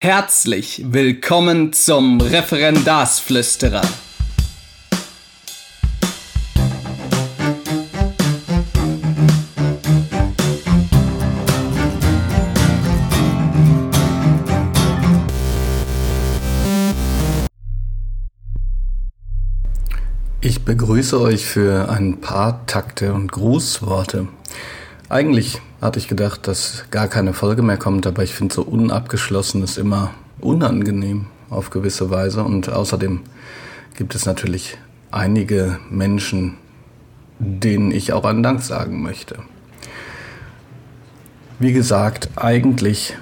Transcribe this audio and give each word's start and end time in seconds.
Herzlich 0.00 0.84
willkommen 0.92 1.72
zum 1.72 2.20
Referendarsflüsterer. 2.20 3.82
Ich 20.40 20.64
begrüße 20.64 21.20
euch 21.20 21.44
für 21.44 21.88
ein 21.88 22.20
paar 22.20 22.64
Takte 22.66 23.12
und 23.14 23.32
Grußworte. 23.32 24.28
Eigentlich 25.08 25.60
hatte 25.80 25.98
ich 25.98 26.08
gedacht, 26.08 26.48
dass 26.48 26.84
gar 26.90 27.08
keine 27.08 27.32
Folge 27.32 27.62
mehr 27.62 27.76
kommt, 27.76 28.06
aber 28.06 28.22
ich 28.22 28.34
finde 28.34 28.54
so 28.54 28.62
unabgeschlossenes 28.62 29.78
immer 29.78 30.14
unangenehm 30.40 31.26
auf 31.50 31.70
gewisse 31.70 32.10
Weise 32.10 32.42
und 32.42 32.68
außerdem 32.68 33.20
gibt 33.96 34.14
es 34.14 34.26
natürlich 34.26 34.78
einige 35.10 35.78
Menschen, 35.90 36.56
denen 37.38 37.92
ich 37.92 38.12
auch 38.12 38.24
einen 38.24 38.42
Dank 38.42 38.62
sagen 38.62 39.02
möchte. 39.02 39.38
Wie 41.58 41.72
gesagt, 41.72 42.28
eigentlich 42.36 43.16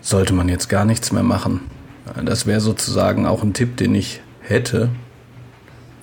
sollte 0.00 0.32
man 0.32 0.48
jetzt 0.48 0.68
gar 0.68 0.84
nichts 0.84 1.12
mehr 1.12 1.22
machen. 1.22 1.60
Das 2.24 2.46
wäre 2.46 2.60
sozusagen 2.60 3.26
auch 3.26 3.42
ein 3.42 3.54
Tipp, 3.54 3.76
den 3.76 3.94
ich 3.94 4.20
hätte, 4.40 4.90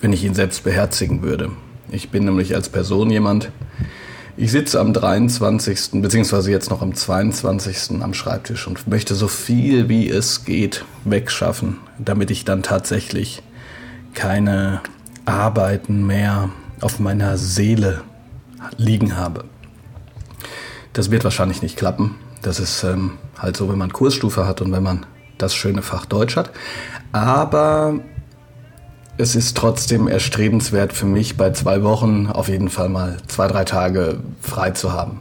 wenn 0.00 0.12
ich 0.12 0.24
ihn 0.24 0.34
selbst 0.34 0.64
beherzigen 0.64 1.22
würde. 1.22 1.50
Ich 1.90 2.10
bin 2.10 2.24
nämlich 2.24 2.54
als 2.54 2.68
Person 2.68 3.10
jemand, 3.10 3.50
ich 4.36 4.50
sitze 4.50 4.80
am 4.80 4.92
23. 4.92 6.00
beziehungsweise 6.02 6.50
jetzt 6.50 6.70
noch 6.70 6.82
am 6.82 6.94
22. 6.94 8.02
am 8.02 8.14
Schreibtisch 8.14 8.66
und 8.66 8.86
möchte 8.88 9.14
so 9.14 9.28
viel 9.28 9.88
wie 9.88 10.08
es 10.08 10.44
geht 10.44 10.84
wegschaffen, 11.04 11.78
damit 11.98 12.30
ich 12.30 12.44
dann 12.44 12.62
tatsächlich 12.62 13.42
keine 14.14 14.80
Arbeiten 15.24 16.06
mehr 16.06 16.50
auf 16.80 16.98
meiner 16.98 17.36
Seele 17.36 18.02
liegen 18.76 19.16
habe. 19.16 19.44
Das 20.92 21.10
wird 21.10 21.24
wahrscheinlich 21.24 21.62
nicht 21.62 21.76
klappen. 21.76 22.16
Das 22.42 22.58
ist 22.58 22.82
ähm, 22.84 23.12
halt 23.38 23.56
so, 23.56 23.68
wenn 23.68 23.78
man 23.78 23.92
Kursstufe 23.92 24.46
hat 24.46 24.60
und 24.60 24.72
wenn 24.72 24.82
man 24.82 25.06
das 25.38 25.54
schöne 25.54 25.82
Fach 25.82 26.06
Deutsch 26.06 26.36
hat. 26.36 26.50
Aber 27.12 28.00
es 29.18 29.36
ist 29.36 29.56
trotzdem 29.56 30.08
erstrebenswert 30.08 30.92
für 30.92 31.06
mich, 31.06 31.36
bei 31.36 31.50
zwei 31.50 31.82
Wochen 31.82 32.26
auf 32.26 32.48
jeden 32.48 32.70
Fall 32.70 32.88
mal 32.88 33.18
zwei, 33.28 33.46
drei 33.46 33.64
Tage 33.64 34.20
frei 34.40 34.70
zu 34.70 34.92
haben. 34.92 35.20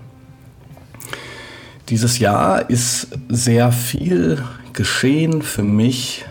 Dieses 1.90 2.20
Jahr 2.20 2.70
ist 2.70 3.08
sehr 3.28 3.72
viel 3.72 4.44
geschehen 4.74 5.42
für 5.42 5.64
mich 5.64 6.24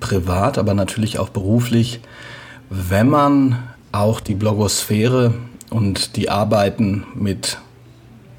privat, 0.00 0.58
aber 0.58 0.74
natürlich 0.74 1.18
auch 1.18 1.28
beruflich, 1.28 2.00
wenn 2.70 3.08
man 3.08 3.58
auch 3.92 4.20
die 4.20 4.34
Blogosphäre 4.34 5.34
und 5.70 6.16
die 6.16 6.28
Arbeiten 6.28 7.04
mit 7.14 7.58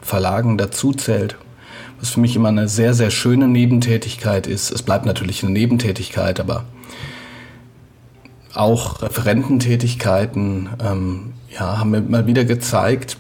Verlagen 0.02 0.58
dazu 0.58 0.92
zählt. 0.92 1.38
Was 2.00 2.10
für 2.10 2.20
mich 2.20 2.36
immer 2.36 2.50
eine 2.50 2.68
sehr, 2.68 2.94
sehr 2.94 3.10
schöne 3.10 3.48
Nebentätigkeit 3.48 4.46
ist. 4.46 4.72
Es 4.72 4.84
bleibt 4.84 5.06
natürlich 5.06 5.42
eine 5.42 5.54
Nebentätigkeit, 5.54 6.42
aber 6.42 6.66
auch 8.56 9.02
Referententätigkeiten 9.02 10.70
ähm, 10.84 11.34
ja, 11.50 11.80
haben 11.80 11.92
mir 11.92 12.02
mal 12.02 12.28
wieder 12.28 12.46
gezeigt, 12.46 13.18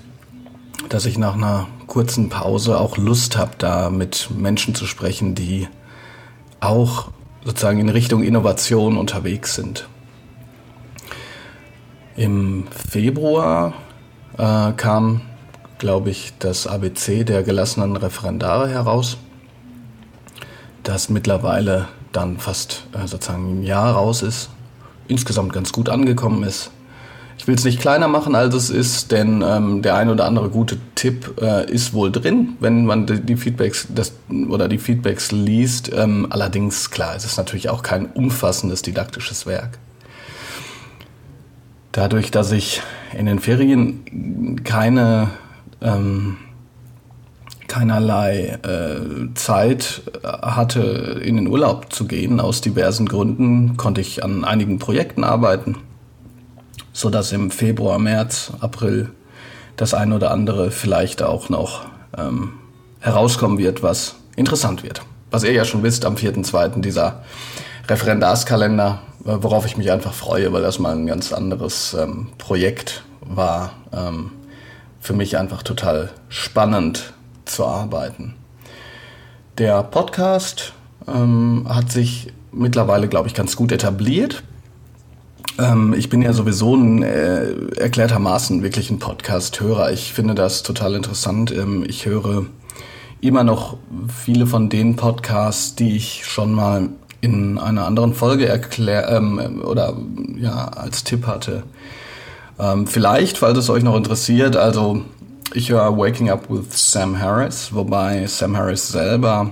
dass 0.89 1.05
ich 1.05 1.17
nach 1.17 1.35
einer 1.35 1.67
kurzen 1.87 2.29
Pause 2.29 2.79
auch 2.79 2.97
Lust 2.97 3.37
habe, 3.37 3.51
da 3.57 3.89
mit 3.89 4.29
Menschen 4.35 4.75
zu 4.75 4.85
sprechen, 4.85 5.35
die 5.35 5.67
auch 6.59 7.09
sozusagen 7.43 7.79
in 7.79 7.89
Richtung 7.89 8.23
Innovation 8.23 8.97
unterwegs 8.97 9.55
sind. 9.55 9.87
Im 12.15 12.67
Februar 12.71 13.73
äh, 14.37 14.71
kam, 14.73 15.21
glaube 15.77 16.09
ich, 16.09 16.33
das 16.39 16.65
ABC 16.65 17.23
der 17.23 17.43
gelassenen 17.43 17.97
Referendare 17.97 18.69
heraus, 18.69 19.17
das 20.83 21.09
mittlerweile 21.09 21.87
dann 22.11 22.37
fast 22.37 22.87
äh, 22.93 23.05
sozusagen 23.07 23.59
ein 23.59 23.63
Jahr 23.63 23.93
raus 23.93 24.21
ist 24.21 24.49
insgesamt 25.07 25.53
ganz 25.53 25.71
gut 25.71 25.89
angekommen 25.89 26.43
ist. 26.43 26.71
Ich 27.37 27.47
will 27.47 27.55
es 27.55 27.65
nicht 27.65 27.79
kleiner 27.79 28.07
machen, 28.07 28.33
als 28.33 28.55
es 28.55 28.69
ist, 28.69 29.11
denn 29.11 29.43
ähm, 29.45 29.81
der 29.81 29.95
ein 29.95 30.09
oder 30.09 30.25
andere 30.25 30.49
gute 30.49 30.77
Tipp 30.95 31.39
äh, 31.41 31.69
ist 31.69 31.93
wohl 31.93 32.11
drin, 32.11 32.55
wenn 32.59 32.85
man 32.85 33.05
die, 33.05 33.35
Feedbacks 33.35 33.87
das, 33.93 34.13
oder 34.49 34.67
die 34.69 34.77
Feedbacks 34.77 35.31
liest. 35.31 35.91
Ähm, 35.93 36.27
allerdings, 36.29 36.91
klar, 36.91 37.15
es 37.15 37.25
ist 37.25 37.37
natürlich 37.37 37.69
auch 37.69 37.83
kein 37.83 38.05
umfassendes 38.07 38.81
didaktisches 38.81 39.45
Werk. 39.45 39.77
Dadurch, 41.91 42.31
dass 42.31 42.51
ich 42.51 42.81
in 43.17 43.25
den 43.25 43.39
Ferien 43.39 44.61
keine 44.63 45.29
ähm, 45.81 46.37
keinerlei 47.67 48.59
äh, 48.63 49.33
Zeit 49.33 50.01
hatte, 50.23 51.19
in 51.23 51.35
den 51.35 51.47
Urlaub 51.47 51.91
zu 51.91 52.05
gehen, 52.05 52.39
aus 52.39 52.61
diversen 52.61 53.07
Gründen, 53.07 53.77
konnte 53.77 54.01
ich 54.01 54.23
an 54.23 54.43
einigen 54.43 54.79
Projekten 54.79 55.23
arbeiten, 55.23 55.77
so 56.93 57.09
dass 57.09 57.31
im 57.31 57.51
Februar, 57.51 57.99
März, 57.99 58.53
April 58.59 59.09
das 59.75 59.93
ein 59.93 60.13
oder 60.13 60.31
andere 60.31 60.71
vielleicht 60.71 61.21
auch 61.21 61.49
noch 61.49 61.85
ähm, 62.17 62.53
herauskommen 62.99 63.57
wird, 63.57 63.83
was 63.83 64.15
interessant 64.35 64.83
wird. 64.83 65.01
Was 65.31 65.43
ihr 65.43 65.51
ja 65.51 65.65
schon 65.65 65.83
wisst, 65.83 66.05
am 66.05 66.15
4.2. 66.15 66.81
dieser 66.81 67.23
Referendarskalender, 67.87 68.99
äh, 69.25 69.37
worauf 69.41 69.65
ich 69.65 69.77
mich 69.77 69.91
einfach 69.91 70.13
freue, 70.13 70.53
weil 70.53 70.61
das 70.61 70.79
mal 70.79 70.95
ein 70.95 71.07
ganz 71.07 71.33
anderes 71.33 71.93
ähm, 71.93 72.27
Projekt 72.37 73.03
war. 73.21 73.71
Ähm, 73.91 74.31
für 74.99 75.13
mich 75.13 75.37
einfach 75.37 75.61
total 75.61 76.09
spannend 76.29 77.13
zu 77.55 77.65
arbeiten. 77.65 78.35
Der 79.57 79.81
Podcast 79.83 80.73
ähm, 81.07 81.65
hat 81.69 81.91
sich 81.91 82.33
mittlerweile, 82.51 83.07
glaube 83.07 83.27
ich, 83.27 83.33
ganz 83.33 83.55
gut 83.55 83.71
etabliert. 83.71 84.43
Ähm, 85.57 85.93
ich 85.97 86.09
bin 86.09 86.21
ja 86.21 86.33
sowieso 86.33 86.75
ein 86.75 87.03
äh, 87.03 87.53
erklärtermaßen 87.77 88.61
wirklich 88.61 88.91
ein 88.91 88.99
Podcast-Hörer. 88.99 89.91
Ich 89.91 90.13
finde 90.13 90.35
das 90.35 90.63
total 90.63 90.95
interessant. 90.95 91.51
Ähm, 91.51 91.85
ich 91.87 92.05
höre 92.05 92.45
immer 93.21 93.43
noch 93.43 93.77
viele 94.23 94.45
von 94.45 94.69
den 94.69 94.97
Podcasts, 94.97 95.75
die 95.75 95.95
ich 95.95 96.25
schon 96.25 96.53
mal 96.53 96.89
in 97.21 97.57
einer 97.57 97.85
anderen 97.85 98.13
Folge 98.13 98.47
erklär 98.47 99.09
ähm, 99.09 99.61
oder 99.63 99.95
ja 100.37 100.67
als 100.67 101.05
Tipp 101.05 101.25
hatte. 101.25 101.63
Ähm, 102.59 102.87
vielleicht, 102.87 103.37
falls 103.37 103.57
es 103.57 103.69
euch 103.69 103.83
noch 103.83 103.95
interessiert, 103.95 104.55
also 104.57 105.01
ich 105.55 105.69
höre 105.69 105.97
Waking 105.97 106.29
Up 106.29 106.49
with 106.49 106.65
Sam 106.71 107.19
Harris, 107.19 107.73
wobei 107.73 108.27
Sam 108.27 108.57
Harris 108.57 108.89
selber 108.89 109.51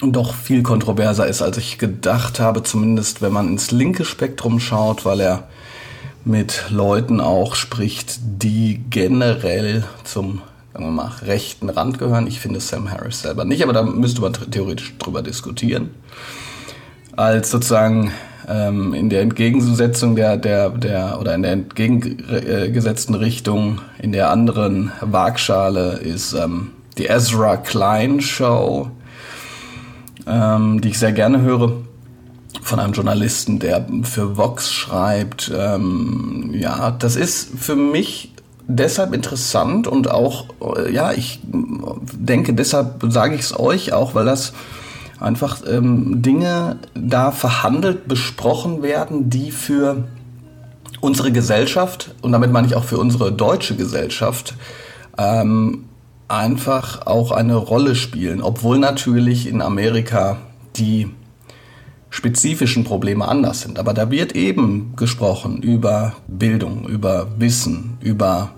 doch 0.00 0.34
viel 0.34 0.62
kontroverser 0.62 1.26
ist, 1.26 1.42
als 1.42 1.56
ich 1.56 1.78
gedacht 1.78 2.38
habe, 2.38 2.62
zumindest 2.62 3.20
wenn 3.20 3.32
man 3.32 3.48
ins 3.48 3.72
linke 3.72 4.04
Spektrum 4.04 4.60
schaut, 4.60 5.04
weil 5.04 5.20
er 5.20 5.48
mit 6.24 6.66
Leuten 6.70 7.20
auch 7.20 7.56
spricht, 7.56 8.20
die 8.22 8.80
generell 8.90 9.84
zum 10.04 10.42
sagen 10.72 10.86
wir 10.86 10.90
mal, 10.92 11.12
rechten 11.22 11.68
Rand 11.68 11.98
gehören. 11.98 12.26
Ich 12.26 12.40
finde 12.40 12.60
Sam 12.60 12.90
Harris 12.90 13.20
selber 13.20 13.44
nicht, 13.44 13.62
aber 13.62 13.72
da 13.72 13.82
müsste 13.82 14.22
man 14.22 14.32
theoretisch 14.32 14.94
drüber 14.98 15.20
diskutieren. 15.22 15.90
Als 17.14 17.50
sozusagen 17.50 18.12
ähm, 18.48 18.94
in 18.94 19.08
der 19.08 19.22
Entgegensetzung 19.22 20.16
der, 20.16 20.36
der, 20.36 20.70
der 20.70 21.18
oder 21.20 21.34
in 21.34 21.42
der 21.42 21.52
entgegengesetzten 21.52 23.14
Richtung, 23.14 23.80
in 24.00 24.12
der 24.12 24.30
anderen 24.30 24.92
Waagschale 25.00 25.98
ist 25.98 26.32
ähm, 26.32 26.70
die 26.98 27.06
Ezra 27.06 27.56
Klein 27.56 28.20
Show, 28.20 28.90
ähm, 30.26 30.80
die 30.80 30.90
ich 30.90 30.98
sehr 30.98 31.12
gerne 31.12 31.40
höre 31.42 31.72
von 32.62 32.78
einem 32.78 32.92
Journalisten, 32.92 33.58
der 33.58 33.86
für 34.02 34.36
Vox 34.36 34.72
schreibt. 34.72 35.50
Ähm, 35.54 36.50
ja, 36.54 36.90
das 36.90 37.16
ist 37.16 37.50
für 37.58 37.76
mich 37.76 38.32
deshalb 38.68 39.14
interessant 39.14 39.86
und 39.86 40.10
auch, 40.10 40.46
äh, 40.76 40.92
ja, 40.92 41.12
ich 41.12 41.40
denke, 41.42 42.54
deshalb 42.54 43.02
sage 43.08 43.34
ich 43.34 43.42
es 43.42 43.58
euch 43.58 43.92
auch, 43.92 44.14
weil 44.14 44.24
das 44.24 44.52
einfach 45.22 45.62
ähm, 45.66 46.22
Dinge 46.22 46.78
da 46.94 47.30
verhandelt, 47.30 48.08
besprochen 48.08 48.82
werden, 48.82 49.30
die 49.30 49.50
für 49.50 50.04
unsere 51.00 51.32
Gesellschaft 51.32 52.14
und 52.22 52.32
damit 52.32 52.52
meine 52.52 52.66
ich 52.66 52.74
auch 52.76 52.84
für 52.84 52.98
unsere 52.98 53.32
deutsche 53.32 53.76
Gesellschaft 53.76 54.54
ähm, 55.18 55.84
einfach 56.28 57.06
auch 57.06 57.32
eine 57.32 57.56
Rolle 57.56 57.94
spielen, 57.94 58.40
obwohl 58.40 58.78
natürlich 58.78 59.46
in 59.46 59.60
Amerika 59.60 60.38
die 60.76 61.10
spezifischen 62.08 62.84
Probleme 62.84 63.26
anders 63.26 63.62
sind. 63.62 63.78
Aber 63.78 63.94
da 63.94 64.10
wird 64.10 64.34
eben 64.36 64.94
gesprochen 64.96 65.62
über 65.62 66.14
Bildung, 66.28 66.88
über 66.88 67.28
Wissen, 67.38 67.96
über 68.00 68.50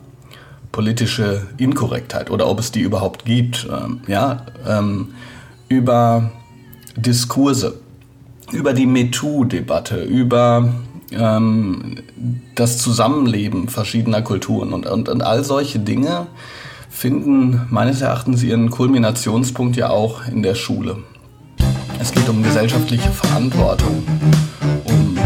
politische 0.70 1.46
Inkorrektheit 1.56 2.30
oder 2.30 2.48
ob 2.48 2.58
es 2.58 2.72
die 2.72 2.80
überhaupt 2.80 3.24
gibt, 3.24 3.66
ähm, 3.70 4.00
ja, 4.08 4.44
ähm, 4.66 5.14
über 5.68 6.32
Diskurse, 6.96 7.80
über 8.52 8.72
die 8.72 8.86
MeToo-Debatte, 8.86 10.02
über 10.02 10.72
ähm, 11.10 11.96
das 12.54 12.78
Zusammenleben 12.78 13.68
verschiedener 13.68 14.22
Kulturen 14.22 14.72
und, 14.72 14.86
und, 14.86 15.08
und 15.08 15.22
all 15.22 15.44
solche 15.44 15.78
Dinge 15.78 16.26
finden 16.88 17.66
meines 17.70 18.00
Erachtens 18.00 18.42
ihren 18.42 18.70
Kulminationspunkt 18.70 19.76
ja 19.76 19.90
auch 19.90 20.26
in 20.28 20.42
der 20.42 20.54
Schule. 20.54 20.98
Es 22.00 22.12
geht 22.12 22.28
um 22.28 22.42
gesellschaftliche 22.42 23.10
Verantwortung, 23.10 24.04
um 24.84 25.18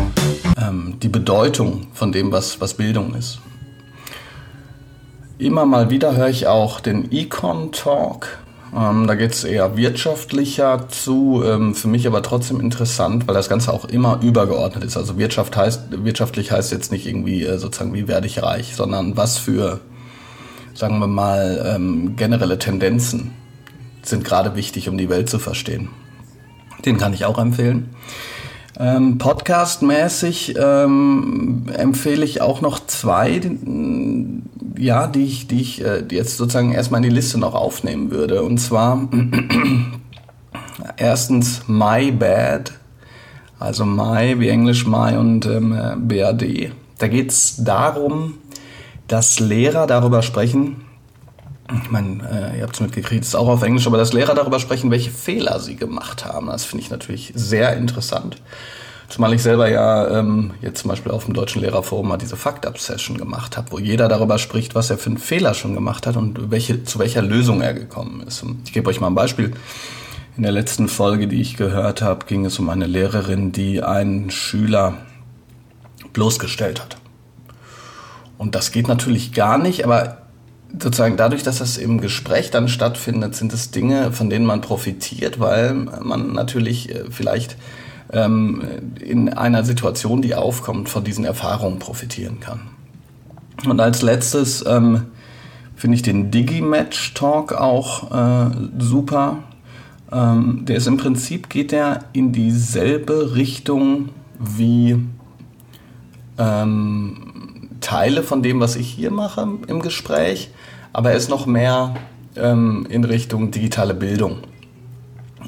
ähm, 0.57 0.95
die 1.03 1.09
Bedeutung 1.09 1.89
von 1.93 2.13
dem, 2.13 2.33
was, 2.33 2.61
was 2.61 2.75
Bildung 2.75 3.15
ist. 3.15 3.41
Immer 5.39 5.67
mal 5.67 5.91
wieder 5.91 6.17
höre 6.17 6.29
ich 6.29 6.47
auch 6.47 6.81
den 6.81 7.13
Econ 7.13 7.71
Talk. 7.73 8.39
Ähm, 8.77 9.07
da 9.07 9.15
geht 9.15 9.33
es 9.33 9.45
eher 9.45 9.77
wirtschaftlicher 9.77 10.89
zu, 10.89 11.43
ähm, 11.45 11.75
für 11.75 11.89
mich 11.89 12.07
aber 12.07 12.23
trotzdem 12.23 12.61
interessant, 12.61 13.27
weil 13.27 13.35
das 13.35 13.49
Ganze 13.49 13.73
auch 13.73 13.87
immer 13.87 14.21
übergeordnet 14.23 14.85
ist. 14.85 14.97
Also 14.97 15.19
Wirtschaft 15.19 15.57
heißt, 15.57 16.05
wirtschaftlich 16.05 16.53
heißt 16.53 16.73
jetzt 16.73 16.93
nicht 16.93 17.07
irgendwie 17.07 17.45
äh, 17.45 17.59
sozusagen, 17.59 17.95
wie 17.95 18.09
werde 18.09 18.27
ich 18.27 18.43
reich, 18.43 18.77
sondern 18.77 19.17
was 19.17 19.39
für, 19.39 19.81
sagen 20.75 20.99
wir 20.99 21.07
mal, 21.07 21.75
ähm, 21.75 22.17
generelle 22.17 22.59
Tendenzen 22.59 23.33
sind 24.03 24.25
gerade 24.25 24.55
wichtig, 24.55 24.89
um 24.89 24.99
die 24.99 25.09
Welt 25.09 25.31
zu 25.31 25.39
verstehen. 25.39 25.89
Den 26.85 26.99
kann 26.99 27.13
ich 27.15 27.25
auch 27.25 27.39
empfehlen. 27.39 27.91
Ähm, 28.79 29.19
Podcast-mäßig 29.19 30.55
ähm, 30.57 31.65
empfehle 31.75 32.25
ich 32.25 32.41
auch 32.41 32.61
noch 32.61 32.87
zwei, 32.87 33.41
ja, 34.79 35.07
die 35.07 35.25
ich, 35.25 35.49
die 35.49 35.61
ich 35.61 35.85
äh, 35.85 36.05
jetzt 36.11 36.37
sozusagen 36.37 36.73
erstmal 36.73 37.03
in 37.03 37.11
die 37.11 37.15
Liste 37.15 37.39
noch 37.39 37.55
aufnehmen 37.55 38.11
würde. 38.11 38.43
Und 38.43 38.59
zwar 38.59 39.09
erstens 40.97 41.63
My 41.67 42.11
Bad, 42.11 42.73
also 43.59 43.85
My 43.85 44.39
wie 44.39 44.49
Englisch 44.49 44.87
My 44.87 45.17
und 45.17 45.47
ähm, 45.47 45.77
BAD. 46.09 46.73
Da 46.99 47.09
geht 47.09 47.31
es 47.31 47.63
darum, 47.65 48.35
dass 49.09 49.41
Lehrer 49.41 49.87
darüber 49.87 50.23
sprechen, 50.23 50.85
ich 51.83 51.91
meine, 51.91 52.53
äh, 52.55 52.59
ihr 52.59 52.63
habt 52.63 52.75
es 52.75 52.81
mitgekriegt, 52.81 53.25
ist 53.25 53.35
auch 53.35 53.49
auf 53.49 53.63
Englisch, 53.63 53.87
aber 53.87 53.99
dass 53.99 54.15
Lehrer 54.15 54.35
darüber 54.35 54.59
sprechen, 54.59 54.91
welche 54.91 55.11
Fehler 55.11 55.61
sie 55.61 55.77
gemacht 55.77 56.25
haben, 56.25 56.47
das 56.47 56.65
finde 56.65 56.85
ich 56.85 56.91
natürlich 56.91 57.33
sehr 57.35 57.77
interessant. 57.77 58.41
Zumal 59.09 59.33
ich 59.33 59.43
selber 59.43 59.71
ja 59.71 60.19
ähm, 60.19 60.53
jetzt 60.61 60.81
zum 60.81 60.91
Beispiel 60.91 61.13
auf 61.13 61.25
dem 61.25 61.33
Deutschen 61.33 61.63
Lehrerforum 61.63 62.09
mal 62.09 62.19
diese 62.19 62.37
Fakt-Up-Session 62.37 63.17
gemacht 63.17 63.57
habe, 63.57 63.73
wo 63.73 63.79
jeder 63.79 64.07
darüber 64.07 64.39
spricht, 64.39 64.75
was 64.75 64.91
er 64.91 64.99
für 64.99 65.09
einen 65.09 65.19
Fehler 65.19 65.55
schon 65.55 65.75
gemacht 65.75 66.07
hat 66.07 66.17
und 66.17 66.51
welche, 66.51 66.85
zu 66.85 66.99
welcher 66.99 67.23
Lösung 67.23 67.63
er 67.63 67.73
gekommen 67.73 68.23
ist. 68.27 68.45
Ich 68.67 68.73
gebe 68.73 68.91
euch 68.91 69.01
mal 69.01 69.07
ein 69.07 69.15
Beispiel. 69.15 69.53
In 70.37 70.43
der 70.43 70.53
letzten 70.53 70.89
Folge, 70.89 71.27
die 71.27 71.41
ich 71.41 71.57
gehört 71.57 72.03
habe, 72.03 72.27
ging 72.27 72.45
es 72.45 72.59
um 72.59 72.69
eine 72.69 72.87
Lehrerin, 72.87 73.51
die 73.51 73.83
einen 73.83 74.31
Schüler 74.31 74.99
bloßgestellt 76.13 76.81
hat. 76.81 76.99
Und 78.37 78.55
das 78.55 78.73
geht 78.73 78.89
natürlich 78.89 79.33
gar 79.33 79.57
nicht, 79.57 79.85
aber 79.85 80.19
sozusagen 80.73 81.17
dadurch, 81.17 81.43
dass 81.43 81.59
das 81.59 81.79
im 81.79 82.01
Gespräch 82.01 82.51
dann 82.51 82.69
stattfindet, 82.69 83.35
sind 83.35 83.55
es 83.55 83.71
Dinge, 83.71 84.13
von 84.13 84.29
denen 84.29 84.45
man 84.45 84.61
profitiert, 84.61 85.41
weil 85.41 85.73
man 85.73 86.35
natürlich 86.35 86.95
äh, 86.95 87.05
vielleicht 87.11 87.57
ähm, 88.13 88.63
in 89.01 89.29
einer 89.29 89.65
Situation, 89.65 90.23
die 90.23 90.35
aufkommt, 90.35 90.89
von 90.89 91.05
diesen 91.05 91.25
Erfahrungen 91.25 91.79
profitieren 91.79 92.41
kann. 92.41 92.61
Und 93.67 93.81
als 93.81 94.03
letztes 94.03 94.65
ähm, 94.67 95.07
finde 95.75 95.97
ich 95.97 96.03
den 96.03 96.31
Digi-Match-Talk 96.31 97.53
auch 97.53 98.11
äh, 98.11 98.51
super. 98.79 99.39
Ähm, 100.11 100.65
der 100.65 100.77
ist 100.77 100.87
im 100.87 100.97
Prinzip, 100.97 101.49
geht 101.49 101.73
der 101.73 102.05
in 102.13 102.33
dieselbe 102.33 103.35
Richtung 103.35 104.11
wie 104.39 104.97
ähm, 106.39 107.69
Teile 107.81 108.23
von 108.23 108.43
dem, 108.43 108.61
was 108.61 108.77
ich 108.77 108.89
hier 108.89 109.11
mache 109.11 109.47
im 109.67 109.83
Gespräch, 109.83 110.51
aber 110.93 111.11
er 111.11 111.17
ist 111.17 111.29
noch 111.29 111.47
mehr 111.47 111.95
ähm, 112.37 112.87
in 112.89 113.05
Richtung 113.05 113.51
digitale 113.51 113.95
Bildung 113.95 114.39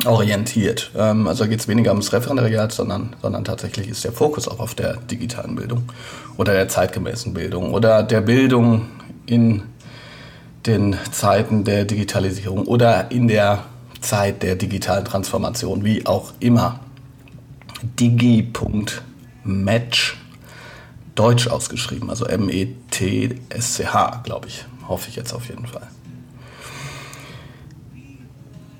orientiert. 0.06 0.90
Ähm, 0.96 1.26
also 1.26 1.46
geht 1.46 1.60
es 1.60 1.68
weniger 1.68 1.90
ums 1.90 2.12
Referendariat, 2.12 2.72
sondern, 2.72 3.16
sondern 3.20 3.44
tatsächlich 3.44 3.88
ist 3.88 4.04
der 4.04 4.12
Fokus 4.12 4.48
auch 4.48 4.60
auf 4.60 4.74
der 4.74 4.96
digitalen 4.96 5.56
Bildung 5.56 5.84
oder 6.36 6.52
der 6.52 6.68
zeitgemäßen 6.68 7.34
Bildung 7.34 7.72
oder 7.74 8.02
der 8.02 8.20
Bildung 8.20 8.88
in 9.26 9.62
den 10.66 10.96
Zeiten 11.10 11.64
der 11.64 11.84
Digitalisierung 11.84 12.66
oder 12.66 13.10
in 13.10 13.28
der 13.28 13.64
Zeit 14.00 14.42
der 14.42 14.56
digitalen 14.56 15.04
Transformation, 15.04 15.84
wie 15.84 16.06
auch 16.06 16.32
immer. 16.40 16.80
Digi.match, 17.82 18.56
deutsch 21.14 21.46
ausgeschrieben, 21.48 22.10
also 22.10 22.26
M-E-T-S-C-H, 22.26 24.20
glaube 24.24 24.48
ich. 24.48 24.66
Hoffe 24.86 25.08
ich 25.08 25.16
jetzt 25.16 25.32
auf 25.32 25.48
jeden 25.48 25.66
Fall. 25.66 25.88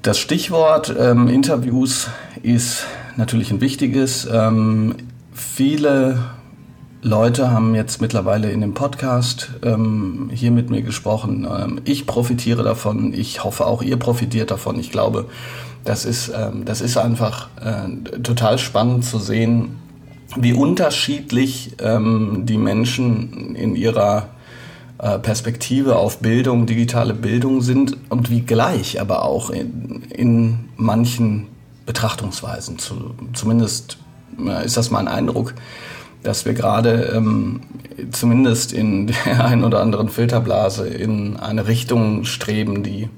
Das 0.03 0.19
Stichwort 0.19 0.95
ähm, 0.99 1.29
Interviews 1.29 2.09
ist 2.43 2.87
natürlich 3.19 3.51
ein 3.51 3.61
wichtiges. 3.61 4.27
Ähm, 4.33 4.95
viele 5.31 6.25
Leute 7.03 7.51
haben 7.51 7.75
jetzt 7.75 8.01
mittlerweile 8.01 8.51
in 8.51 8.63
dem 8.63 8.73
Podcast 8.73 9.51
ähm, 9.63 10.31
hier 10.33 10.53
mit 10.53 10.71
mir 10.71 10.81
gesprochen. 10.81 11.47
Ähm, 11.47 11.83
ich 11.85 12.07
profitiere 12.07 12.63
davon. 12.63 13.13
Ich 13.13 13.45
hoffe 13.45 13.67
auch 13.67 13.83
ihr 13.83 13.99
profitiert 13.99 14.51
davon. 14.51 14.81
Ich 14.81 14.91
glaube, 14.91 15.27
das 15.85 16.07
ist, 16.07 16.33
ähm, 16.35 16.65
das 16.65 16.81
ist 16.81 16.97
einfach 16.97 17.51
äh, 17.61 18.21
total 18.21 18.59
spannend 18.59 19.05
zu 19.05 19.19
sehen, 19.19 19.77
wie 20.35 20.55
unterschiedlich 20.55 21.73
ähm, 21.79 22.47
die 22.47 22.57
Menschen 22.57 23.55
in 23.55 23.77
ihrer 23.77 24.29
Perspektive 25.19 25.97
auf 25.97 26.19
Bildung, 26.19 26.67
digitale 26.67 27.15
Bildung 27.15 27.63
sind 27.63 27.97
und 28.11 28.31
wie 28.31 28.43
gleich 28.43 29.01
aber 29.01 29.25
auch 29.25 29.49
in, 29.49 30.03
in 30.11 30.69
manchen 30.77 31.47
Betrachtungsweisen. 31.87 32.79
Zu, 32.79 33.15
zumindest 33.33 33.99
äh, 34.39 34.65
ist 34.65 34.77
das 34.77 34.91
mein 34.91 35.09
Eindruck, 35.09 35.55
dass 36.23 36.45
wir 36.45 36.53
gerade 36.53 37.13
ähm, 37.15 37.61
zumindest 38.13 38.73
in 38.73 39.07
der 39.07 39.45
einen 39.45 39.65
oder 39.65 39.81
anderen 39.81 40.11
Filterblase 40.11 40.87
in 40.87 41.39
eine 41.39 41.67
Richtung 41.67 42.25
streben, 42.25 42.83
die 42.83 43.09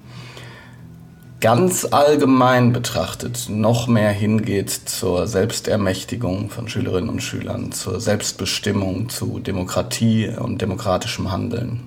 ganz 1.42 1.84
allgemein 1.90 2.72
betrachtet 2.72 3.48
noch 3.50 3.88
mehr 3.88 4.12
hingeht 4.12 4.70
zur 4.70 5.26
Selbstermächtigung 5.26 6.48
von 6.48 6.68
Schülerinnen 6.68 7.10
und 7.10 7.20
Schülern, 7.20 7.72
zur 7.72 8.00
Selbstbestimmung, 8.00 9.08
zu 9.08 9.40
Demokratie 9.40 10.28
und 10.28 10.62
demokratischem 10.62 11.32
Handeln. 11.32 11.80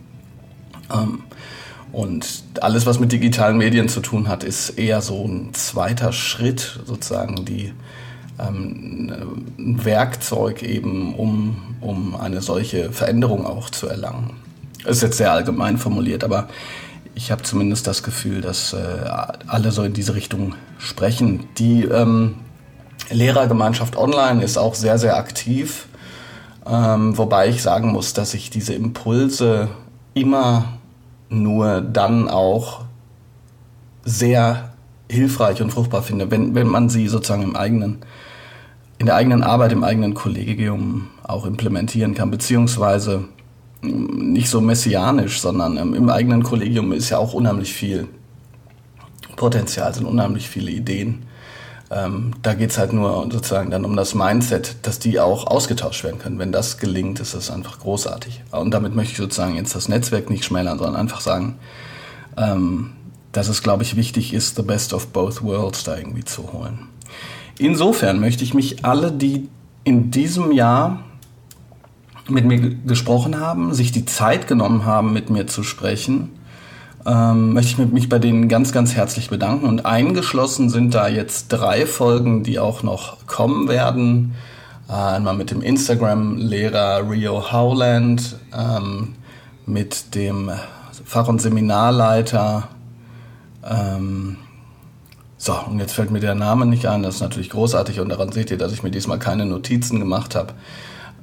Ähm, 0.94 1.24
und 1.94 2.44
alles, 2.60 2.86
was 2.86 3.00
mit 3.00 3.13
digitalen 3.13 3.58
Medien 3.58 3.88
zu 3.88 4.01
tun 4.01 4.27
hat, 4.27 4.44
ist 4.44 4.72
eher 4.72 5.01
so 5.01 5.25
ein 5.25 5.53
zweiter 5.53 6.12
Schritt, 6.12 6.82
sozusagen 6.86 7.46
die 7.46 7.72
ähm, 8.38 9.46
ein 9.58 9.86
Werkzeug 9.86 10.63
eben, 10.63 11.15
um, 11.15 11.77
um 11.79 12.18
eine 12.18 12.41
solche 12.41 12.91
Veränderung 12.91 13.46
auch 13.46 13.70
zu 13.70 13.88
erlangen. 13.88 14.32
Ist 14.84 15.01
jetzt 15.01 15.18
sehr 15.18 15.32
allgemein 15.32 15.77
formuliert, 15.77 16.25
aber 16.25 16.50
ich 17.15 17.31
habe 17.31 17.43
zumindest 17.43 17.88
das 17.88 18.03
Gefühl, 18.03 18.41
dass 18.41 18.74
äh, 18.74 18.77
alle 19.48 19.72
so 19.72 19.84
in 19.84 19.93
diese 19.93 20.15
Richtung 20.15 20.53
sprechen. 20.77 21.48
Die 21.57 21.84
ähm, 21.84 22.36
Lehrergemeinschaft 23.10 23.95
online 23.95 24.43
ist 24.43 24.57
auch 24.57 24.75
sehr, 24.75 25.00
sehr 25.00 25.17
aktiv, 25.17 25.88
ähm, 26.67 27.17
wobei 27.17 27.48
ich 27.48 27.62
sagen 27.62 27.91
muss, 27.91 28.13
dass 28.13 28.34
ich 28.34 28.50
diese 28.50 28.74
Impulse 28.74 29.69
immer 30.13 30.77
nur 31.29 31.81
dann 31.81 32.29
auch 32.29 32.81
sehr 34.03 34.74
hilfreich 35.10 35.62
und 35.62 35.72
fruchtbar 35.72 36.03
finde, 36.03 36.29
wenn, 36.31 36.53
wenn 36.53 36.67
man 36.67 36.89
sie 36.89 37.07
sozusagen 37.07 37.43
im 37.43 37.55
eigenen, 37.55 38.00
in 38.98 39.05
der 39.05 39.15
eigenen 39.15 39.41
Arbeit, 39.43 39.72
im 39.72 39.84
eigenen 39.84 40.13
Kollegium 40.13 41.07
auch 41.24 41.45
implementieren 41.45 42.13
kann, 42.13 42.29
beziehungsweise 42.29 43.25
nicht 43.86 44.50
so 44.50 44.62
messianisch, 44.62 45.39
sondern 45.39 45.77
im 45.77 46.10
eigenen 46.10 46.44
Kollegium 46.44 46.92
ist 46.92 47.10
ja 47.10 47.18
auch 47.18 47.34
unheimlich 47.34 47.74
viel 47.74 48.08
Potenzial, 49.36 49.94
sind 49.94 50.06
unheimlich 50.06 50.50
viele 50.50 50.72
Ideen. 50.72 51.25
Ähm, 51.92 52.32
da 52.42 52.56
geht 52.56 52.72
es 52.72 52.77
halt 52.77 52.94
nur 52.94 53.27
sozusagen 53.32 53.70
dann 53.70 53.86
um 53.86 53.96
das 53.96 54.15
Mindset, 54.15 54.77
dass 54.82 54.98
die 54.98 55.20
auch 55.20 55.46
ausgetauscht 55.48 56.04
werden 56.04 56.20
können. 56.20 56.39
Wenn 56.39 56.51
das 56.51 56.77
gelingt, 56.77 57.20
ist 57.20 57.36
das 57.36 57.51
einfach 57.51 57.80
großartig. 57.80 58.44
Und 58.51 58.74
damit 58.74 58.96
möchte 58.96 59.12
ich 59.12 59.18
sozusagen 59.18 59.56
jetzt 59.56 59.75
das 59.75 59.88
Netzwerk 59.88 60.30
nicht 60.30 60.46
schmälern, 60.46 60.80
sondern 60.80 60.96
einfach 60.96 61.22
sagen, 61.22 61.60
ähm, 62.38 62.94
dass 63.32 63.50
es, 63.50 63.62
glaube 63.62 63.84
ich, 63.84 63.96
wichtig 63.96 64.34
ist, 64.34 64.56
the 64.56 64.63
best 64.63 64.94
of 64.94 65.08
both 65.08 65.44
worlds 65.44 65.84
da 65.84 65.98
irgendwie 65.98 66.24
zu 66.24 66.54
holen. 66.54 66.88
Insofern 67.60 68.20
möchte 68.20 68.44
ich 68.44 68.54
mich 68.54 68.84
alle, 68.84 69.12
die 69.12 69.50
in 69.84 70.10
diesem 70.10 70.51
Jahr 70.51 71.04
mit 72.29 72.46
mir 72.46 72.75
gesprochen 72.75 73.39
haben, 73.39 73.74
sich 73.74 73.91
die 73.91 74.05
Zeit 74.05 74.48
genommen 74.48 74.86
haben, 74.86 75.13
mit 75.13 75.29
mir 75.29 75.48
zu 75.48 75.63
sprechen, 75.63 76.32
ähm, 77.05 77.53
möchte 77.53 77.84
ich 77.84 77.91
mich 77.91 78.10
bei 78.10 78.20
denen 78.20 78.48
ganz, 78.48 78.72
ganz 78.72 78.96
herzlich 78.96 79.29
bedanken. 79.29 79.67
Und 79.67 79.86
eingeschlossen 79.86 80.70
sind 80.70 80.94
da 80.96 81.08
jetzt 81.08 81.50
drei 81.50 81.86
Folgen, 81.86 82.44
die 82.44 82.60
auch 82.60 82.82
noch 82.82 83.27
kommen 83.27 83.67
werden. 83.67 84.34
Äh, 84.89 84.94
einmal 84.94 85.36
mit 85.36 85.51
dem 85.51 85.62
Instagram-Lehrer 85.62 87.10
Rio 87.10 87.51
Howland, 87.51 88.38
ähm, 88.53 89.15
mit 89.65 90.15
dem 90.15 90.51
Fach- 91.05 91.27
und 91.27 91.41
Seminarleiter. 91.41 92.70
Ähm, 93.63 94.38
so, 95.38 95.53
und 95.67 95.79
jetzt 95.79 95.94
fällt 95.94 96.12
mir 96.12 96.20
der 96.20 96.34
Name 96.34 96.65
nicht 96.65 96.88
ein, 96.88 97.03
das 97.03 97.15
ist 97.15 97.22
natürlich 97.22 97.50
großartig 97.50 98.00
und 98.00 98.10
daran 98.10 98.32
seht 98.32 98.50
ihr, 98.50 98.58
dass 98.58 98.72
ich 98.72 98.84
mir 98.84 98.91
diesmal 98.91 99.20
keine 99.20 99.46
Notizen 99.46 100.00
gemacht 100.00 100.34
habe. 100.34 100.53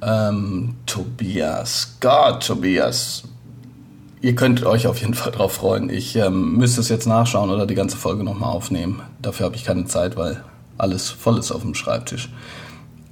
Ähm, 0.05 0.75
Tobias, 0.85 1.97
Gott, 2.01 2.45
Tobias, 2.45 3.23
ihr 4.21 4.35
könnt 4.35 4.65
euch 4.65 4.87
auf 4.87 4.99
jeden 4.99 5.13
Fall 5.13 5.31
drauf 5.31 5.53
freuen. 5.53 5.89
Ich 5.89 6.15
ähm, 6.15 6.57
müsste 6.57 6.81
es 6.81 6.89
jetzt 6.89 7.05
nachschauen 7.05 7.49
oder 7.49 7.65
die 7.65 7.75
ganze 7.75 7.97
Folge 7.97 8.23
nochmal 8.23 8.49
aufnehmen. 8.49 9.01
Dafür 9.21 9.45
habe 9.45 9.55
ich 9.55 9.63
keine 9.63 9.85
Zeit, 9.85 10.17
weil 10.17 10.43
alles 10.77 11.09
voll 11.09 11.37
ist 11.37 11.51
auf 11.51 11.61
dem 11.61 11.75
Schreibtisch. 11.75 12.29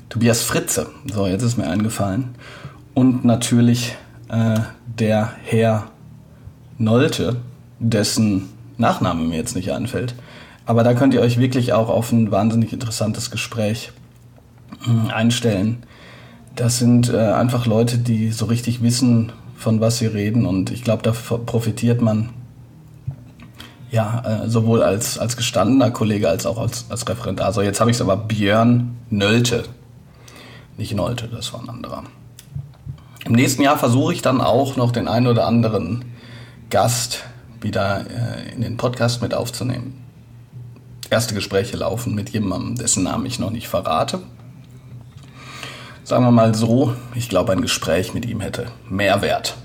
Tobias 0.09 0.41
Fritze, 0.41 0.87
so 1.13 1.27
jetzt 1.27 1.43
ist 1.43 1.57
mir 1.57 1.67
eingefallen. 1.67 2.35
Und 2.93 3.23
natürlich 3.23 3.95
äh, 4.27 4.59
der 4.85 5.31
Herr 5.43 5.87
Nolte, 6.77 7.37
dessen 7.79 8.49
Nachname 8.77 9.23
mir 9.23 9.37
jetzt 9.37 9.55
nicht 9.55 9.71
einfällt. 9.71 10.15
Aber 10.65 10.83
da 10.83 10.93
könnt 10.93 11.13
ihr 11.13 11.21
euch 11.21 11.39
wirklich 11.39 11.73
auch 11.73 11.89
auf 11.89 12.11
ein 12.11 12.31
wahnsinnig 12.31 12.73
interessantes 12.73 13.31
Gespräch 13.31 13.91
äh, 14.85 15.11
einstellen. 15.11 15.83
Das 16.55 16.79
sind 16.79 17.09
äh, 17.09 17.17
einfach 17.17 17.65
Leute, 17.65 17.97
die 17.97 18.31
so 18.31 18.45
richtig 18.45 18.81
wissen, 18.81 19.31
von 19.55 19.79
was 19.79 19.99
sie 19.99 20.07
reden. 20.07 20.45
Und 20.45 20.71
ich 20.71 20.83
glaube, 20.83 21.03
da 21.03 21.11
profitiert 21.11 22.01
man 22.01 22.29
ja 23.91 24.43
äh, 24.43 24.49
sowohl 24.49 24.83
als, 24.83 25.19
als 25.19 25.37
gestandener 25.37 25.91
Kollege 25.91 26.29
als 26.29 26.45
auch 26.45 26.57
als, 26.57 26.85
als 26.89 27.07
Referendar. 27.07 27.47
Also 27.47 27.61
jetzt 27.61 27.79
habe 27.79 27.91
ich 27.91 27.97
es 27.97 28.01
aber 28.01 28.17
Björn 28.17 28.97
Nölte. 29.09 29.63
Nicht 30.77 30.95
Nolte, 30.95 31.27
das 31.27 31.53
war 31.53 31.61
ein 31.61 31.69
anderer. 31.69 32.03
Im 33.25 33.33
nächsten 33.33 33.61
Jahr 33.61 33.77
versuche 33.77 34.13
ich 34.13 34.21
dann 34.21 34.41
auch 34.41 34.77
noch 34.77 34.91
den 34.91 35.07
einen 35.07 35.27
oder 35.27 35.45
anderen 35.45 36.05
Gast 36.69 37.23
wieder 37.59 38.05
äh, 38.09 38.53
in 38.55 38.61
den 38.61 38.77
Podcast 38.77 39.21
mit 39.21 39.33
aufzunehmen. 39.33 40.03
Erste 41.09 41.35
Gespräche 41.35 41.77
laufen 41.77 42.15
mit 42.15 42.29
jemandem, 42.29 42.75
dessen 42.75 43.03
Namen 43.03 43.25
ich 43.25 43.37
noch 43.37 43.51
nicht 43.51 43.67
verrate. 43.67 44.21
Sagen 46.03 46.25
wir 46.25 46.31
mal 46.31 46.55
so, 46.55 46.95
ich 47.15 47.29
glaube, 47.29 47.51
ein 47.51 47.61
Gespräch 47.61 48.13
mit 48.13 48.25
ihm 48.25 48.41
hätte 48.41 48.67
Mehrwert. 48.89 49.55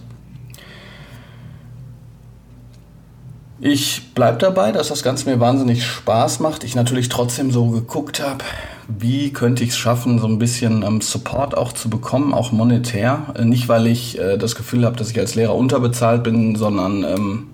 Ich 3.58 4.12
bleibe 4.14 4.36
dabei, 4.36 4.70
dass 4.70 4.88
das 4.88 5.02
Ganze 5.02 5.30
mir 5.30 5.40
wahnsinnig 5.40 5.84
Spaß 5.84 6.40
macht. 6.40 6.62
Ich 6.62 6.74
natürlich 6.74 7.08
trotzdem 7.08 7.50
so 7.50 7.68
geguckt 7.68 8.22
habe, 8.22 8.44
wie 8.86 9.32
könnte 9.32 9.64
ich 9.64 9.70
es 9.70 9.78
schaffen, 9.78 10.18
so 10.18 10.26
ein 10.26 10.38
bisschen 10.38 10.82
ähm, 10.82 11.00
Support 11.00 11.56
auch 11.56 11.72
zu 11.72 11.88
bekommen, 11.88 12.34
auch 12.34 12.52
monetär. 12.52 13.34
Äh, 13.34 13.46
nicht, 13.46 13.68
weil 13.68 13.86
ich 13.86 14.18
äh, 14.18 14.36
das 14.36 14.56
Gefühl 14.56 14.84
habe, 14.84 14.96
dass 14.96 15.10
ich 15.10 15.18
als 15.18 15.34
Lehrer 15.34 15.54
unterbezahlt 15.54 16.22
bin, 16.22 16.54
sondern 16.54 17.02
ähm, 17.02 17.46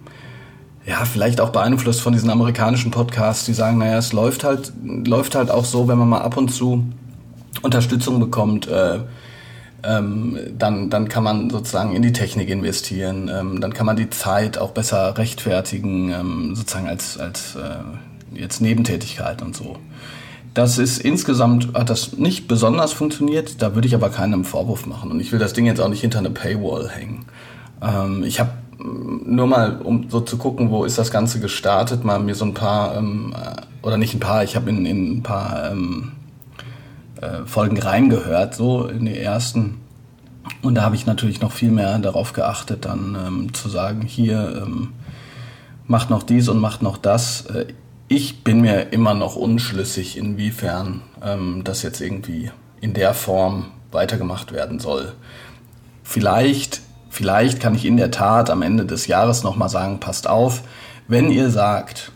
ja, 0.85 1.05
vielleicht 1.05 1.41
auch 1.41 1.51
beeinflusst 1.51 2.01
von 2.01 2.13
diesen 2.13 2.31
amerikanischen 2.31 2.91
Podcasts, 2.91 3.45
die 3.45 3.55
sagen, 3.55 3.79
naja, 3.79 3.99
es 3.99 4.13
läuft 4.13 4.43
halt, 4.43 4.73
läuft 4.83 5.37
halt 5.37 5.53
auch 5.53 5.65
so, 5.65 5.87
wenn 5.87 5.99
man 5.99 6.09
mal 6.09 6.23
ab 6.23 6.37
und 6.37 6.49
zu 6.49 6.85
Unterstützung 7.61 8.19
bekommt, 8.19 8.67
äh, 8.69 9.01
ähm, 9.85 10.39
dann, 10.57 10.91
dann 10.91 11.09
kann 11.09 11.25
man 11.25 11.51
sozusagen 11.51 11.95
in 11.95 12.03
die 12.03 12.13
Technik 12.13 12.49
investieren, 12.49 13.31
ähm, 13.33 13.61
dann 13.61 13.75
kann 13.75 13.87
man 13.87 13.97
die 13.97 14.11
Zeit 14.11 14.59
auch 14.59 14.71
besser 14.71 15.19
rechtfertigen, 15.19 16.13
ähm, 16.13 16.55
sozusagen 16.55 16.89
als, 16.89 17.19
als 17.19 17.57
äh, 17.57 18.39
jetzt 18.39 18.61
Nebentätigkeit 18.61 19.43
und 19.43 19.57
so. 19.57 19.77
Das 20.55 20.79
ist 20.79 20.99
insgesamt, 20.99 21.75
hat 21.75 21.91
das 21.91 22.19
nicht 22.19 22.47
besonders 22.47 22.93
funktioniert, 22.93 23.63
da 23.63 23.75
würde 23.75 23.89
ich 23.89 23.95
aber 23.95 24.11
keinem 24.11 24.45
Vorwurf 24.45 24.87
machen 24.87 25.11
und 25.11 25.21
ich 25.21 25.33
will 25.33 25.39
das 25.39 25.53
Ding 25.53 25.67
jetzt 25.67 25.81
auch 25.81 25.89
nicht 25.89 26.03
hinter 26.03 26.19
eine 26.19 26.31
Paywall 26.31 26.89
hängen. 26.89 27.25
Ähm, 27.83 28.23
ich 28.25 28.39
habe 28.39 28.51
nur 28.79 29.47
mal, 29.47 29.81
um 29.83 30.11
so 30.11 30.21
zu 30.21 30.37
gucken, 30.37 30.71
wo 30.71 30.85
ist 30.85 30.99
das 30.99 31.11
Ganze 31.11 31.41
gestartet, 31.41 32.05
mal 32.05 32.19
mir 32.19 32.35
so 32.35 32.45
ein 32.45 32.55
paar, 32.55 32.97
ähm, 32.97 33.35
äh, 33.35 33.87
oder 33.87 33.97
nicht 33.97 34.15
ein 34.15 34.21
paar, 34.21 34.45
ich 34.45 34.57
habe 34.57 34.71
in, 34.71 34.87
in 34.87 35.19
ein 35.19 35.23
paar 35.23 35.71
ähm, 35.73 36.13
äh, 37.23 37.47
Folgen 37.47 37.79
reingehört, 37.79 38.55
so 38.55 38.87
in 38.87 39.07
die 39.07 39.19
ersten. 39.19 39.81
Und 40.61 40.75
da 40.75 40.83
habe 40.83 40.97
ich 40.97 41.07
natürlich 41.07 41.41
noch 41.41 41.53
viel 41.53 41.71
mehr 41.71 41.99
darauf 41.99 42.33
geachtet, 42.33 42.85
dann 42.85 43.17
ähm, 43.27 43.55
zu 43.55 43.69
sagen, 43.69 44.03
hier 44.03 44.63
ähm, 44.65 44.93
macht 45.87 46.11
noch 46.11 46.23
dies 46.23 46.49
und 46.49 46.59
macht 46.59 46.83
noch 46.83 46.99
das. 46.99 47.47
Äh, 47.47 47.67
ich 48.09 48.45
bin 48.45 48.61
mir 48.61 48.93
immer 48.93 49.15
noch 49.15 49.37
unschlüssig, 49.37 50.19
inwiefern 50.19 51.01
ähm, 51.23 51.63
das 51.65 51.83
jetzt 51.83 52.01
irgendwie 52.01 52.51
in 52.81 52.93
der 52.93 53.15
Form 53.15 53.67
weitergemacht 53.93 54.53
werden 54.53 54.81
soll. 54.81 55.13
Vielleicht, 56.03 56.81
vielleicht 57.09 57.61
kann 57.61 57.75
ich 57.75 57.85
in 57.85 57.97
der 57.97 58.11
Tat 58.11 58.51
am 58.51 58.63
Ende 58.63 58.85
des 58.85 59.07
Jahres 59.07 59.45
nochmal 59.45 59.69
sagen, 59.69 60.01
passt 60.01 60.29
auf, 60.29 60.63
wenn 61.09 61.31
ihr 61.31 61.51
sagt, 61.51 62.11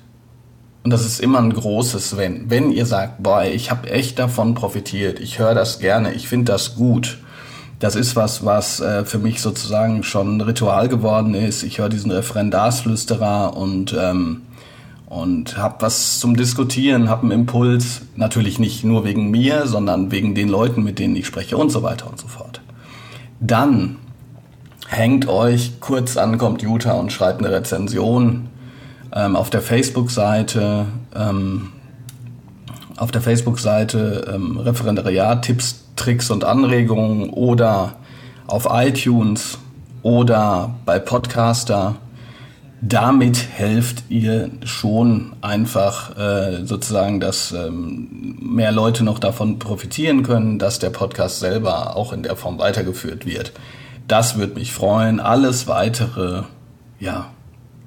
und 0.87 0.91
das 0.91 1.05
ist 1.05 1.19
immer 1.19 1.41
ein 1.41 1.53
großes 1.53 2.17
Wenn. 2.17 2.49
Wenn 2.49 2.71
ihr 2.71 2.87
sagt, 2.87 3.21
boah, 3.21 3.43
ich 3.43 3.73
habe 3.73 3.91
echt 3.91 4.21
davon 4.21 4.55
profitiert, 4.55 5.19
ich 5.19 5.41
höre 5.41 5.53
das 5.53 5.81
gerne, 5.81 6.15
ich 6.15 6.29
finde 6.29 6.53
das 6.53 6.77
gut. 6.77 7.19
Das 7.81 7.97
ist 7.97 8.15
was, 8.15 8.45
was 8.45 8.79
äh, 8.79 9.05
für 9.05 9.19
mich 9.19 9.41
sozusagen 9.41 10.05
schon 10.05 10.37
ein 10.37 10.41
Ritual 10.43 10.87
geworden 10.87 11.35
ist. 11.35 11.65
Ich 11.65 11.79
höre 11.79 11.89
diesen 11.89 12.13
Referendarsflüsterer 12.13 13.57
und 13.57 13.97
ähm, 13.99 14.43
und 15.07 15.59
habe 15.59 15.75
was 15.81 16.21
zum 16.21 16.37
Diskutieren, 16.37 17.09
habe 17.09 17.23
einen 17.23 17.33
Impuls, 17.33 18.03
natürlich 18.15 18.61
nicht 18.61 18.85
nur 18.85 19.05
wegen 19.05 19.33
mir, 19.33 19.67
sondern 19.67 20.13
wegen 20.13 20.37
den 20.37 20.49
Leuten, 20.49 20.85
mit 20.85 21.01
denen 21.01 21.17
ich 21.17 21.27
spreche 21.27 21.57
und 21.57 21.71
so 21.71 21.83
weiter 21.83 22.09
und 22.09 22.21
so 22.21 22.29
fort. 22.29 22.61
Dann 23.41 23.97
hängt 24.87 25.27
euch 25.27 25.81
kurz 25.81 26.17
an 26.17 26.31
den 26.31 26.39
Computer 26.39 26.97
und 26.97 27.11
schreibt 27.11 27.41
eine 27.41 27.51
Rezension 27.51 28.51
ähm, 29.15 29.37
auf 29.37 29.51
der 29.51 29.63
Facebook-Seite, 29.63 30.87
ähm, 31.15 31.73
auf 32.97 33.11
der 33.11 33.21
Facebook-Seite 33.21 34.33
ähm, 34.35 34.59
Referendariat, 34.59 35.45
Tipps, 35.45 35.85
Tricks 35.97 36.31
und 36.31 36.45
Anregungen 36.45 37.31
oder 37.31 37.97
auf 38.47 38.69
iTunes 38.71 39.59
oder 40.03 40.75
bei 40.85 40.99
Podcaster. 40.99 41.97
Damit 42.83 43.49
helft 43.55 44.05
ihr 44.11 44.51
schon 44.65 45.33
einfach 45.41 46.17
äh, 46.17 46.65
sozusagen, 46.65 47.21
dass 47.21 47.53
ähm, 47.53 48.37
mehr 48.39 48.71
Leute 48.71 49.03
noch 49.03 49.19
davon 49.19 49.59
profitieren 49.59 50.23
können, 50.23 50.59
dass 50.59 50.79
der 50.79 50.91
Podcast 50.91 51.41
selber 51.41 51.97
auch 51.97 52.13
in 52.13 52.23
der 52.23 52.37
Form 52.37 52.59
weitergeführt 52.59 53.25
wird. 53.25 53.53
Das 54.07 54.37
würde 54.37 54.55
mich 54.55 54.73
freuen. 54.73 55.21
Alles 55.21 55.67
weitere, 55.67 56.43
ja, 57.01 57.31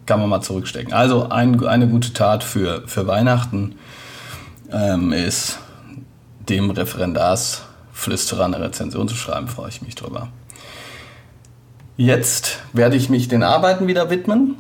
kann 0.10 0.20
man 0.20 0.28
mal 0.28 0.42
zurückstecken. 0.42 0.92
Also 0.92 1.30
ein, 1.30 1.64
eine 1.66 1.88
gute 1.88 2.14
Tat 2.14 2.44
für, 2.44 2.82
für 2.88 3.06
Weihnachten 3.06 3.76
ähm, 4.72 5.14
ist, 5.14 5.60
dem 6.50 6.72
Referendarsflüsterer 6.72 8.46
eine 8.46 8.60
Rezension 8.60 9.08
zu 9.08 9.14
schreiben, 9.14 9.48
freue 9.48 9.70
ich 9.70 9.84
mich 9.84 9.94
drüber. 9.94 10.30
Jetzt 11.96 12.58
werde 12.74 12.96
ich 12.96 13.10
mich 13.10 13.28
den 13.28 13.44
Arbeiten 13.44 13.86
wieder 13.86 14.10
widmen. 14.10 14.56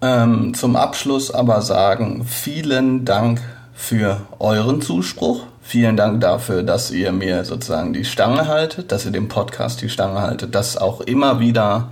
Ähm, 0.00 0.54
zum 0.54 0.74
Abschluss 0.74 1.30
aber 1.30 1.60
sagen, 1.60 2.24
vielen 2.24 3.04
Dank 3.04 3.42
für 3.74 4.22
euren 4.38 4.80
Zuspruch. 4.80 5.42
Vielen 5.60 5.98
Dank 5.98 6.22
dafür, 6.22 6.62
dass 6.62 6.90
ihr 6.90 7.12
mir 7.12 7.44
sozusagen 7.44 7.92
die 7.92 8.06
Stange 8.06 8.48
haltet, 8.48 8.92
dass 8.92 9.04
ihr 9.04 9.10
dem 9.10 9.28
Podcast 9.28 9.82
die 9.82 9.90
Stange 9.90 10.22
haltet, 10.22 10.54
dass 10.54 10.78
auch 10.78 11.02
immer 11.02 11.38
wieder 11.38 11.90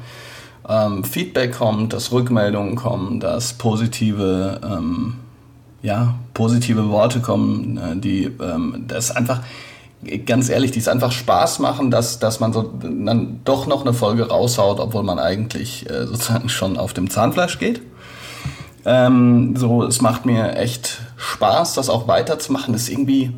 ähm, 0.69 1.05
Feedback 1.05 1.57
kommt, 1.57 1.93
dass 1.93 2.13
Rückmeldungen 2.13 2.77
kommen, 2.77 3.21
dass 3.21 3.53
positive, 3.55 4.61
ähm, 4.65 5.15
ja, 5.83 6.15
positive 6.35 6.89
Worte 6.89 7.21
kommen, 7.21 7.77
äh, 7.77 7.97
die 7.97 8.25
ähm, 8.25 8.85
das 8.89 9.11
einfach, 9.11 9.43
ganz 10.25 10.49
ehrlich, 10.49 10.73
die 10.73 10.79
es 10.79 10.89
einfach 10.89 11.13
Spaß 11.13 11.59
machen, 11.61 11.91
dass, 11.91 12.19
dass 12.19 12.41
man 12.41 12.53
so 12.53 12.63
dann 12.63 13.41
doch 13.45 13.67
noch 13.67 13.83
eine 13.83 13.95
Folge 13.95 14.29
raushaut, 14.29 14.81
obwohl 14.81 15.03
man 15.03 15.19
eigentlich 15.19 15.89
äh, 15.89 16.07
sozusagen 16.07 16.49
schon 16.49 16.77
auf 16.77 16.93
dem 16.93 17.11
Zahnfleisch 17.11 17.59
geht. 17.59 17.83
Ähm, 18.85 19.57
so, 19.57 19.83
es 19.83 20.01
macht 20.01 20.27
mir 20.27 20.57
echt 20.57 21.01
Spaß, 21.17 21.75
das 21.75 21.89
auch 21.89 22.07
weiterzumachen. 22.07 22.73
Das 22.73 22.83
ist 22.83 22.89
irgendwie, 22.89 23.33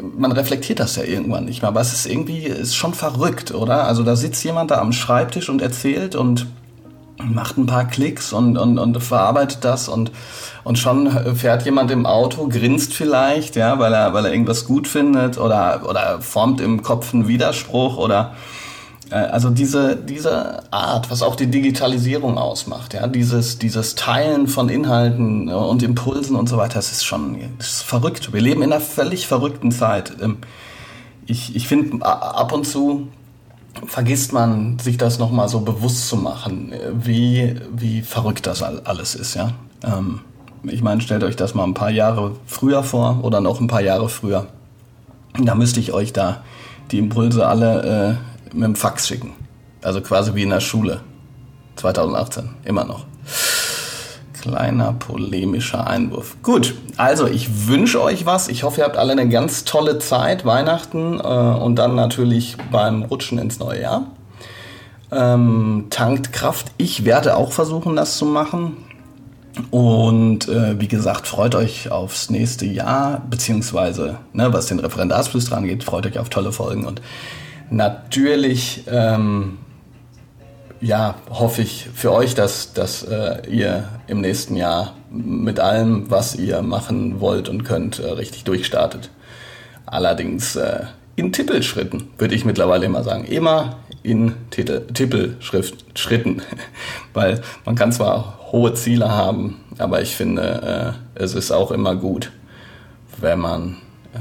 man 0.00 0.32
reflektiert 0.32 0.80
das 0.80 0.96
ja 0.96 1.04
irgendwann 1.04 1.44
nicht 1.44 1.62
mehr, 1.62 1.68
aber 1.68 1.80
es 1.80 1.92
ist 1.92 2.06
irgendwie, 2.06 2.44
ist 2.44 2.74
schon 2.74 2.94
verrückt, 2.94 3.52
oder? 3.54 3.84
Also 3.84 4.02
da 4.02 4.16
sitzt 4.16 4.44
jemand 4.44 4.70
da 4.70 4.80
am 4.80 4.92
Schreibtisch 4.92 5.48
und 5.48 5.62
erzählt 5.62 6.16
und 6.16 6.46
macht 7.22 7.56
ein 7.56 7.66
paar 7.66 7.86
Klicks 7.86 8.32
und, 8.32 8.56
und, 8.58 8.78
und 8.78 9.00
verarbeitet 9.00 9.58
das 9.62 9.88
und, 9.88 10.10
und 10.64 10.78
schon 10.78 11.36
fährt 11.36 11.64
jemand 11.64 11.90
im 11.90 12.06
Auto, 12.06 12.48
grinst 12.48 12.92
vielleicht, 12.92 13.54
ja, 13.56 13.78
weil 13.78 13.92
er, 13.92 14.12
weil 14.14 14.26
er 14.26 14.32
irgendwas 14.32 14.66
gut 14.66 14.88
findet 14.88 15.38
oder, 15.38 15.82
oder 15.88 16.20
formt 16.20 16.60
im 16.60 16.82
Kopf 16.82 17.14
einen 17.14 17.28
Widerspruch 17.28 17.96
oder 17.96 18.34
also 19.14 19.50
diese, 19.50 19.96
diese 19.96 20.72
Art, 20.72 21.10
was 21.10 21.22
auch 21.22 21.36
die 21.36 21.46
Digitalisierung 21.46 22.36
ausmacht, 22.36 22.94
ja, 22.94 23.06
dieses, 23.06 23.58
dieses 23.58 23.94
Teilen 23.94 24.48
von 24.48 24.68
Inhalten 24.68 25.48
und 25.48 25.82
Impulsen 25.82 26.34
und 26.34 26.48
so 26.48 26.56
weiter, 26.56 26.74
das 26.74 26.90
ist 26.90 27.04
schon 27.04 27.36
das 27.58 27.68
ist 27.68 27.82
verrückt. 27.82 28.32
Wir 28.32 28.40
leben 28.40 28.62
in 28.62 28.72
einer 28.72 28.80
völlig 28.80 29.26
verrückten 29.26 29.70
Zeit. 29.70 30.14
Ähm, 30.20 30.38
ich, 31.26 31.54
ich 31.54 31.68
finde, 31.68 32.04
ab 32.04 32.52
und 32.52 32.66
zu 32.66 33.08
vergisst 33.86 34.32
man, 34.32 34.78
sich 34.78 34.98
das 34.98 35.18
nochmal 35.18 35.48
so 35.48 35.60
bewusst 35.60 36.08
zu 36.08 36.16
machen, 36.16 36.72
wie, 36.92 37.54
wie 37.72 38.02
verrückt 38.02 38.46
das 38.46 38.62
alles 38.62 39.14
ist, 39.14 39.34
ja. 39.34 39.52
Ähm, 39.84 40.20
ich 40.64 40.82
meine, 40.82 41.00
stellt 41.00 41.22
euch 41.22 41.36
das 41.36 41.54
mal 41.54 41.64
ein 41.64 41.74
paar 41.74 41.90
Jahre 41.90 42.32
früher 42.46 42.82
vor 42.82 43.20
oder 43.22 43.40
noch 43.40 43.60
ein 43.60 43.66
paar 43.66 43.82
Jahre 43.82 44.08
früher. 44.08 44.46
Da 45.38 45.54
müsste 45.54 45.78
ich 45.80 45.92
euch 45.92 46.12
da 46.12 46.42
die 46.90 46.98
Impulse 46.98 47.46
alle 47.46 48.18
äh, 48.18 48.33
mit 48.54 48.64
dem 48.64 48.76
Fax 48.76 49.06
schicken. 49.08 49.32
Also 49.82 50.00
quasi 50.00 50.34
wie 50.34 50.42
in 50.42 50.50
der 50.50 50.60
Schule. 50.60 51.00
2018, 51.76 52.50
immer 52.64 52.84
noch. 52.84 53.04
Kleiner 54.40 54.92
polemischer 54.92 55.86
Einwurf. 55.86 56.36
Gut, 56.42 56.74
also 56.96 57.26
ich 57.26 57.66
wünsche 57.66 58.02
euch 58.02 58.26
was. 58.26 58.48
Ich 58.48 58.62
hoffe, 58.62 58.80
ihr 58.80 58.84
habt 58.84 58.96
alle 58.96 59.12
eine 59.12 59.28
ganz 59.28 59.64
tolle 59.64 59.98
Zeit, 59.98 60.44
Weihnachten 60.44 61.18
äh, 61.18 61.22
und 61.22 61.76
dann 61.76 61.94
natürlich 61.94 62.56
beim 62.70 63.02
Rutschen 63.02 63.38
ins 63.38 63.58
neue 63.58 63.80
Jahr. 63.80 64.06
Ähm, 65.10 65.86
tankt 65.90 66.32
Kraft. 66.32 66.72
Ich 66.76 67.04
werde 67.04 67.36
auch 67.36 67.52
versuchen, 67.52 67.96
das 67.96 68.18
zu 68.18 68.26
machen. 68.26 68.76
Und 69.70 70.48
äh, 70.48 70.80
wie 70.80 70.88
gesagt, 70.88 71.28
freut 71.28 71.54
euch 71.54 71.90
aufs 71.90 72.28
nächste 72.28 72.66
Jahr, 72.66 73.22
beziehungsweise, 73.30 74.18
ne, 74.32 74.52
was 74.52 74.66
den 74.66 74.80
Referendarsflüster 74.80 75.56
angeht, 75.56 75.84
freut 75.84 76.06
euch 76.06 76.18
auf 76.18 76.28
tolle 76.28 76.50
Folgen. 76.50 76.84
Und 76.84 77.00
natürlich, 77.70 78.84
ähm, 78.88 79.58
ja, 80.80 81.16
hoffe 81.30 81.62
ich 81.62 81.88
für 81.94 82.12
euch, 82.12 82.34
dass, 82.34 82.72
dass 82.72 83.02
äh, 83.02 83.48
ihr 83.48 83.88
im 84.06 84.20
nächsten 84.20 84.56
Jahr 84.56 84.94
mit 85.10 85.60
allem, 85.60 86.10
was 86.10 86.34
ihr 86.36 86.62
machen 86.62 87.20
wollt 87.20 87.48
und 87.48 87.64
könnt, 87.64 88.00
äh, 88.00 88.10
richtig 88.10 88.44
durchstartet. 88.44 89.10
Allerdings 89.86 90.56
äh, 90.56 90.84
in 91.16 91.32
Tippelschritten, 91.32 92.10
würde 92.18 92.34
ich 92.34 92.44
mittlerweile 92.44 92.86
immer 92.86 93.02
sagen. 93.02 93.24
Immer 93.24 93.76
in 94.02 94.34
Tippelschritten. 94.50 96.42
Weil 97.14 97.40
man 97.64 97.74
kann 97.74 97.92
zwar 97.92 98.38
hohe 98.52 98.74
Ziele 98.74 99.10
haben, 99.10 99.60
aber 99.78 100.02
ich 100.02 100.16
finde, 100.16 100.94
äh, 101.16 101.22
es 101.22 101.34
ist 101.34 101.50
auch 101.50 101.70
immer 101.70 101.96
gut, 101.96 102.30
wenn 103.20 103.38
man 103.38 103.76
äh, 104.12 104.18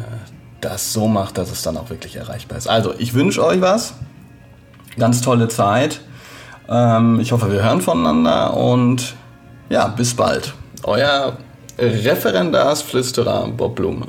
das 0.63 0.93
so 0.93 1.07
macht, 1.07 1.37
dass 1.37 1.51
es 1.51 1.61
dann 1.61 1.77
auch 1.77 1.89
wirklich 1.89 2.15
erreichbar 2.15 2.57
ist. 2.57 2.67
Also, 2.67 2.93
ich 2.97 3.13
wünsche 3.13 3.43
euch 3.45 3.61
was. 3.61 3.93
Ganz 4.97 5.21
tolle 5.21 5.47
Zeit. 5.47 6.01
Ähm, 6.69 7.19
ich 7.19 7.31
hoffe, 7.31 7.51
wir 7.51 7.63
hören 7.63 7.81
voneinander 7.81 8.55
und 8.55 9.15
ja, 9.69 9.87
bis 9.87 10.13
bald. 10.13 10.53
Euer 10.83 11.37
Referendarsflüsterer 11.77 13.47
Bob 13.47 13.75
Blume. 13.75 14.07